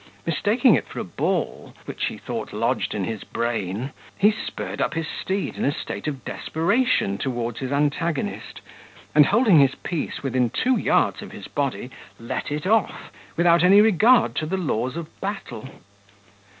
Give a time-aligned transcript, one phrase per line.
[0.25, 3.91] Mistaking it for a ball, which he thought lodged in his brain,
[4.47, 8.61] spurred up his steed in a state of desperation towards his antagonist,
[9.13, 13.79] and holding his piece within two yards of his body, let it off, without any
[13.79, 15.69] regard to the laws of battle.